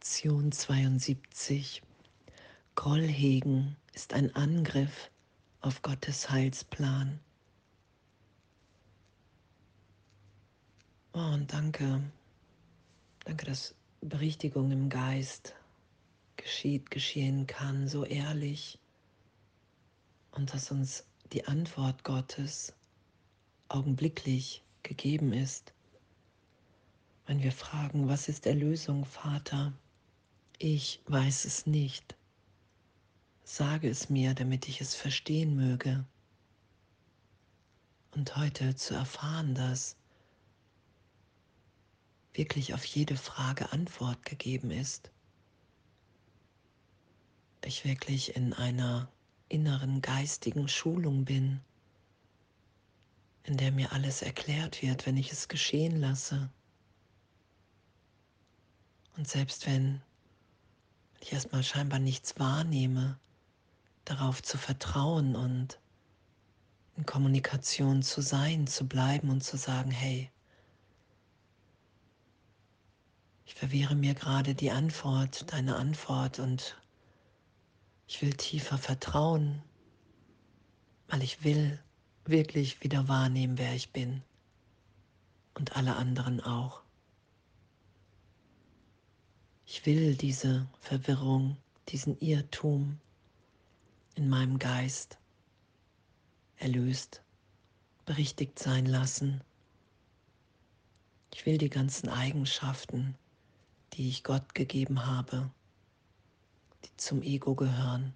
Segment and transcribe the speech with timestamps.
[0.00, 1.82] Lektion 72.
[2.74, 5.10] Groll hegen ist ein Angriff
[5.60, 7.20] auf Gottes Heilsplan.
[11.12, 12.02] Oh, und danke,
[13.26, 15.54] danke, dass Berichtigung im Geist
[16.38, 18.78] geschieht, geschehen kann, so ehrlich
[20.30, 22.72] und dass uns die Antwort Gottes
[23.68, 25.74] augenblicklich gegeben ist.
[27.26, 29.74] Wenn wir fragen, was ist Erlösung, Vater?
[30.62, 32.14] Ich weiß es nicht.
[33.44, 36.04] Sage es mir, damit ich es verstehen möge.
[38.10, 39.96] Und heute zu erfahren, dass
[42.34, 45.10] wirklich auf jede Frage Antwort gegeben ist.
[47.64, 49.10] Ich wirklich in einer
[49.48, 51.62] inneren geistigen Schulung bin,
[53.44, 56.50] in der mir alles erklärt wird, wenn ich es geschehen lasse.
[59.16, 60.02] Und selbst wenn
[61.20, 63.18] ich erstmal scheinbar nichts wahrnehme,
[64.04, 65.78] darauf zu vertrauen und
[66.96, 70.30] in Kommunikation zu sein, zu bleiben und zu sagen, hey,
[73.44, 76.76] ich verwehre mir gerade die Antwort, deine Antwort und
[78.06, 79.62] ich will tiefer vertrauen,
[81.08, 81.78] weil ich will
[82.24, 84.22] wirklich wieder wahrnehmen, wer ich bin
[85.54, 86.82] und alle anderen auch.
[89.72, 91.56] Ich will diese Verwirrung,
[91.90, 92.98] diesen Irrtum
[94.16, 95.16] in meinem Geist
[96.56, 97.22] erlöst,
[98.04, 99.42] berichtigt sein lassen.
[101.32, 103.14] Ich will die ganzen Eigenschaften,
[103.92, 105.48] die ich Gott gegeben habe,
[106.84, 108.12] die zum Ego gehören,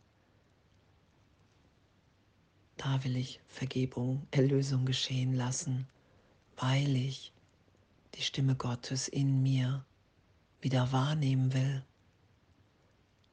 [2.78, 5.86] da will ich Vergebung, Erlösung geschehen lassen,
[6.56, 7.32] weil ich
[8.16, 9.84] die Stimme Gottes in mir
[10.64, 11.84] wieder wahrnehmen will.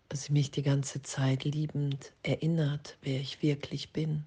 [0.10, 4.26] Dass sie mich die ganze Zeit liebend erinnert, wer ich wirklich bin.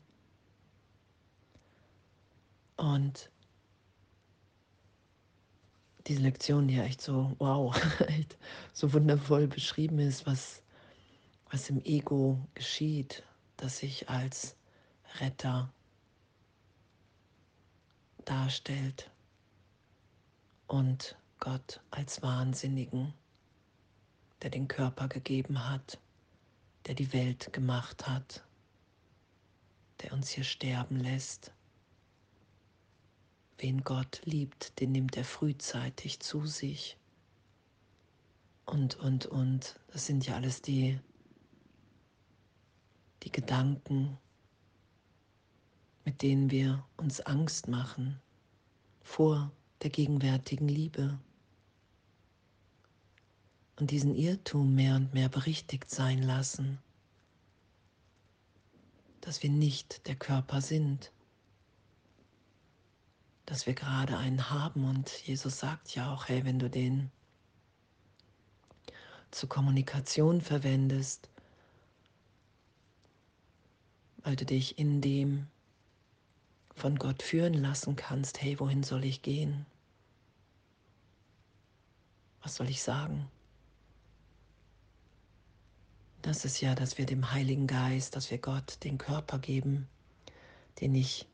[2.76, 3.30] Und
[6.06, 7.74] diese Lektion, die echt so, wow,
[8.08, 8.36] echt
[8.72, 10.62] so wundervoll beschrieben ist, was,
[11.50, 13.22] was im Ego geschieht,
[13.58, 14.56] dass ich als
[15.20, 15.72] Retter
[18.24, 19.10] darstellt
[20.66, 23.12] und Gott als Wahnsinnigen,
[24.42, 25.98] der den Körper gegeben hat,
[26.86, 28.44] der die Welt gemacht hat,
[30.02, 31.52] der uns hier sterben lässt.
[33.58, 36.96] Wen Gott liebt, den nimmt er frühzeitig zu sich.
[38.66, 40.98] Und, und, und, das sind ja alles die,
[43.22, 44.18] die Gedanken,
[46.04, 48.20] mit denen wir uns Angst machen
[49.02, 49.50] vor
[49.84, 51.18] der gegenwärtigen Liebe.
[53.76, 56.78] Und diesen Irrtum mehr und mehr berichtigt sein lassen,
[59.20, 61.12] dass wir nicht der Körper sind,
[63.44, 64.84] dass wir gerade einen haben.
[64.84, 67.10] Und Jesus sagt ja auch, hey, wenn du den
[69.30, 71.28] zur Kommunikation verwendest,
[74.22, 75.48] weil du dich in dem
[76.74, 79.66] von Gott führen lassen kannst, hey, wohin soll ich gehen?
[82.44, 83.28] Was soll ich sagen?
[86.20, 89.88] Das ist ja, dass wir dem Heiligen Geist, dass wir Gott den Körper geben,
[90.80, 91.26] den ich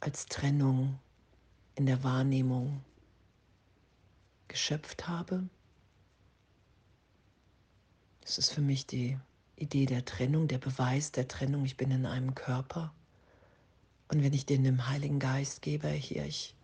[0.00, 0.98] als Trennung
[1.76, 2.84] in der Wahrnehmung
[4.48, 5.48] geschöpft habe.
[8.24, 9.16] Es ist für mich die
[9.54, 11.64] Idee der Trennung, der Beweis der Trennung.
[11.64, 12.92] Ich bin in einem Körper.
[14.08, 16.56] Und wenn ich den dem Heiligen Geist gebe, hier, ich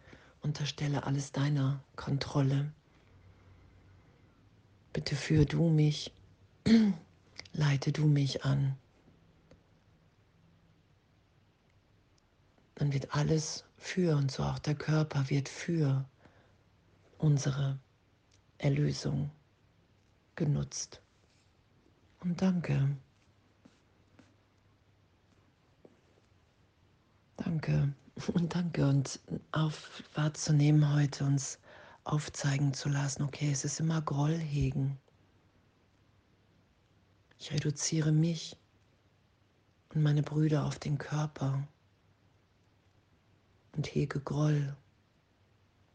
[0.43, 2.73] unterstelle alles deiner Kontrolle.
[4.93, 6.13] Bitte führ du mich,
[7.53, 8.77] leite du mich an.
[12.75, 16.05] Dann wird alles für und so auch der Körper wird für
[17.19, 17.79] unsere
[18.59, 19.31] Erlösung
[20.37, 21.01] genutzt.
[22.21, 22.97] Und danke.
[27.37, 27.95] Danke
[28.27, 29.21] und danke und
[29.53, 31.59] auf wahrzunehmen heute uns
[32.05, 34.99] aufzeigen zu lassen, okay, es ist immer Groll hegen.
[37.39, 38.57] Ich reduziere mich
[39.95, 41.67] und meine Brüder auf den Körper
[43.77, 44.77] und hege Groll,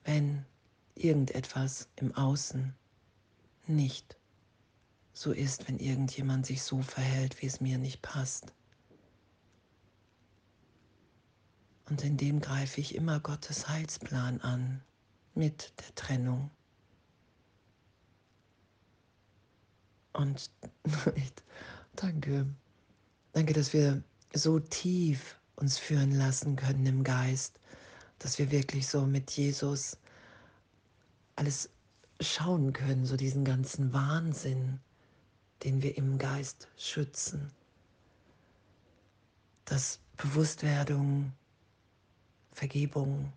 [0.05, 0.45] wenn
[0.95, 2.73] irgendetwas im Außen
[3.67, 4.17] nicht
[5.13, 8.53] so ist, wenn irgendjemand sich so verhält, wie es mir nicht passt.
[11.89, 14.81] Und in dem greife ich immer Gottes Heilsplan an
[15.35, 16.49] mit der Trennung.
[20.13, 20.51] Und
[21.95, 22.45] danke,
[23.33, 24.03] danke, dass wir
[24.33, 27.59] so tief uns führen lassen können im Geist,
[28.19, 29.97] dass wir wirklich so mit Jesus
[31.35, 31.69] alles
[32.21, 34.79] schauen können, so diesen ganzen Wahnsinn,
[35.63, 37.51] den wir im Geist schützen.
[39.65, 41.33] Dass Bewusstwerdung,
[42.63, 43.33] Vergebung,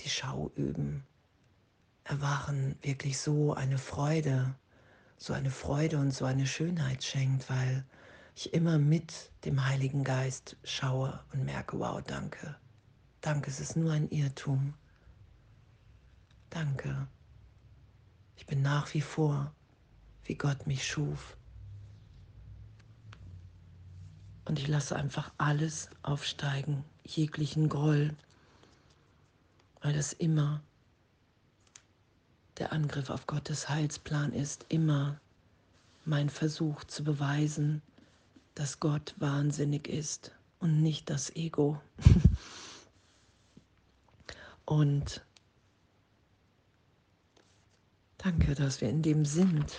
[0.00, 1.04] die Schau üben,
[2.04, 4.54] Erwachen wirklich so eine Freude,
[5.16, 7.82] so eine Freude und so eine Schönheit schenkt, weil
[8.34, 12.56] ich immer mit dem Heiligen Geist schaue und merke, wow, danke,
[13.22, 14.74] danke, es ist nur ein Irrtum.
[16.50, 17.08] Danke.
[18.36, 19.50] Ich bin nach wie vor,
[20.24, 21.38] wie Gott mich schuf.
[24.44, 26.84] Und ich lasse einfach alles aufsteigen,
[27.16, 28.14] jeglichen Groll,
[29.82, 30.62] weil das immer
[32.58, 35.18] der Angriff auf Gottes Heilsplan ist, immer
[36.04, 37.82] mein Versuch zu beweisen,
[38.54, 41.80] dass Gott wahnsinnig ist und nicht das Ego.
[44.64, 45.22] und
[48.22, 49.78] Danke, dass wir in dem sind.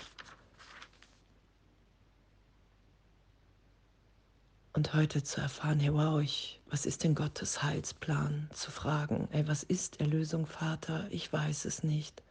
[4.73, 8.49] Und heute zu erfahren, hey, wow, ich, was ist denn Gottes Heilsplan?
[8.53, 11.07] Zu fragen, ey, was ist Erlösung, Vater?
[11.11, 12.23] Ich weiß es nicht.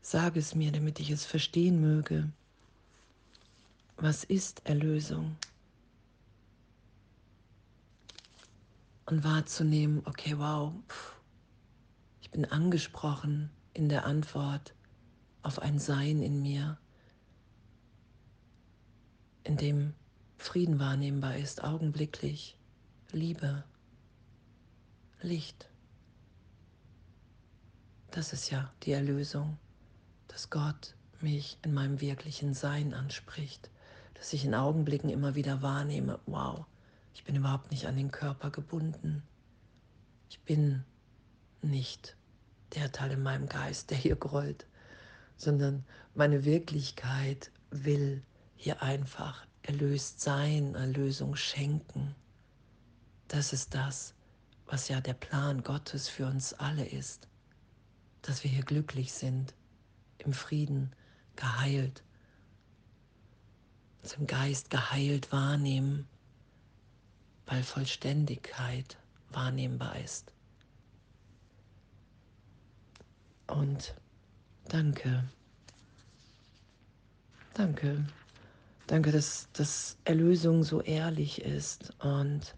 [0.00, 2.30] Sag es mir, damit ich es verstehen möge.
[3.96, 5.36] Was ist Erlösung?
[9.06, 11.16] Und wahrzunehmen, okay, wow, pff,
[12.20, 14.74] ich bin angesprochen in der Antwort
[15.42, 16.78] auf ein Sein in mir,
[19.42, 19.94] in dem
[20.38, 22.56] Frieden wahrnehmbar ist, augenblicklich,
[23.12, 23.64] Liebe,
[25.20, 25.68] Licht.
[28.10, 29.58] Das ist ja die Erlösung,
[30.28, 33.70] dass Gott mich in meinem wirklichen Sein anspricht,
[34.14, 36.64] dass ich in Augenblicken immer wieder wahrnehme, wow,
[37.12, 39.22] ich bin überhaupt nicht an den Körper gebunden.
[40.30, 40.84] Ich bin
[41.60, 42.16] nicht
[42.74, 44.66] der Teil in meinem Geist, der hier grollt
[45.38, 48.22] sondern meine Wirklichkeit will
[48.56, 52.14] hier einfach erlöst sein, Erlösung schenken.
[53.28, 54.14] Das ist das,
[54.66, 57.28] was ja der Plan Gottes für uns alle ist,
[58.22, 59.54] dass wir hier glücklich sind,
[60.18, 60.92] im Frieden,
[61.36, 62.02] geheilt,
[64.02, 66.08] uns im Geist geheilt wahrnehmen,
[67.46, 68.96] weil Vollständigkeit
[69.30, 70.32] wahrnehmbar ist.
[73.46, 73.94] Und
[74.68, 75.24] Danke.
[77.54, 78.04] Danke.
[78.88, 82.56] Danke, dass, dass Erlösung so ehrlich ist und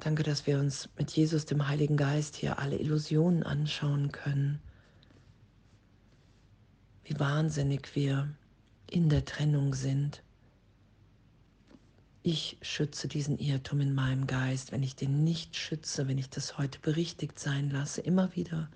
[0.00, 4.60] danke, dass wir uns mit Jesus, dem Heiligen Geist, hier alle Illusionen anschauen können.
[7.04, 8.34] Wie wahnsinnig wir
[8.90, 10.24] in der Trennung sind.
[12.24, 14.72] Ich schütze diesen Irrtum in meinem Geist.
[14.72, 18.68] Wenn ich den nicht schütze, wenn ich das heute berichtigt sein lasse, immer wieder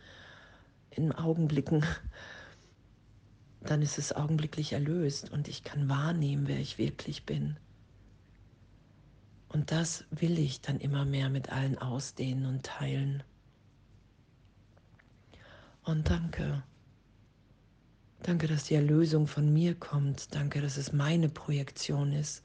[0.91, 1.85] in Augenblicken,
[3.65, 7.57] dann ist es augenblicklich erlöst und ich kann wahrnehmen, wer ich wirklich bin.
[9.49, 13.23] Und das will ich dann immer mehr mit allen ausdehnen und teilen.
[15.85, 16.63] Und danke.
[18.23, 20.35] Danke, dass die Erlösung von mir kommt.
[20.35, 22.43] Danke, dass es meine Projektion ist.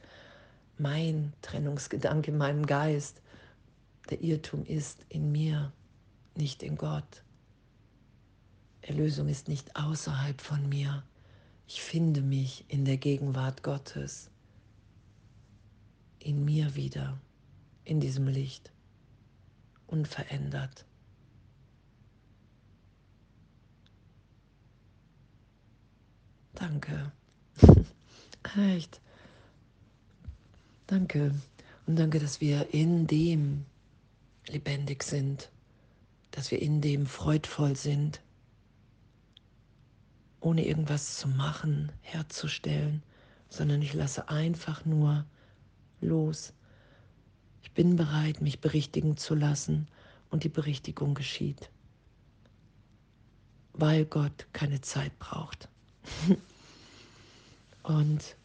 [0.78, 3.22] Mein Trennungsgedanke in meinem Geist.
[4.10, 5.72] Der Irrtum ist in mir,
[6.36, 7.24] nicht in Gott.
[8.82, 11.04] Erlösung ist nicht außerhalb von mir.
[11.72, 14.32] Ich finde mich in der Gegenwart Gottes,
[16.18, 17.22] in mir wieder,
[17.86, 18.72] in diesem Licht,
[19.86, 20.84] unverändert.
[26.56, 27.12] Danke.
[28.58, 29.00] Echt.
[30.88, 31.36] Danke.
[31.86, 33.64] Und danke, dass wir in dem
[34.48, 35.52] lebendig sind,
[36.32, 38.22] dass wir in dem freudvoll sind
[40.42, 43.04] ohne irgendwas zu machen, herzustellen,
[43.50, 45.26] sondern ich lasse einfach nur
[46.02, 46.54] los.
[47.62, 49.88] Ich bin bereit, mich berichtigen zu lassen
[50.30, 51.70] und die Berichtigung geschieht,
[53.74, 55.68] weil Gott keine Zeit braucht.
[57.84, 58.36] und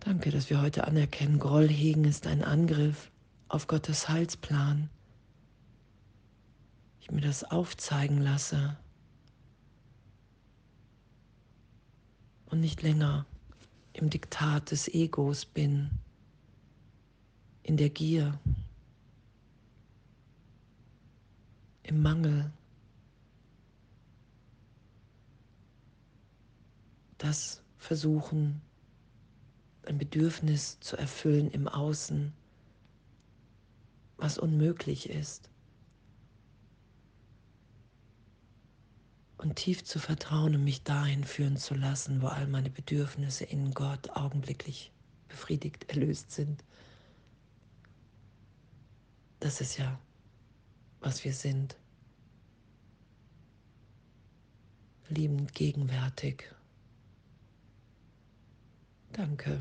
[0.00, 3.10] danke, dass wir heute anerkennen, Groll hegen ist ein Angriff
[3.48, 4.90] auf Gottes Heilsplan
[7.12, 8.76] mir das aufzeigen lasse
[12.46, 13.26] und nicht länger
[13.92, 15.90] im Diktat des Egos bin,
[17.62, 18.40] in der Gier,
[21.82, 22.50] im Mangel,
[27.18, 28.62] das versuchen,
[29.84, 32.32] ein Bedürfnis zu erfüllen im Außen,
[34.16, 35.51] was unmöglich ist.
[39.42, 43.72] Und tief zu vertrauen und mich dahin führen zu lassen, wo all meine Bedürfnisse in
[43.74, 44.92] Gott augenblicklich
[45.26, 46.62] befriedigt, erlöst sind.
[49.40, 49.98] Das ist ja,
[51.00, 51.76] was wir sind.
[55.08, 56.44] Liebend gegenwärtig.
[59.10, 59.60] Danke.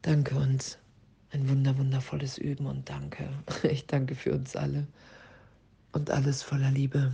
[0.00, 0.78] Danke uns.
[1.32, 3.28] Ein wunder, wundervolles Üben und danke.
[3.62, 4.86] Ich danke für uns alle
[5.92, 7.12] und alles voller Liebe.